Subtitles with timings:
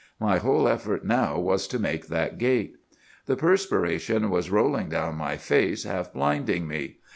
[0.19, 2.73] My whole effort now was to make that gate.
[3.27, 6.97] "'The perspiration was rolling down my face, half blinding me.